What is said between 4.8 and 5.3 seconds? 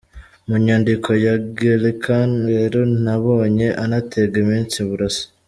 Burasa.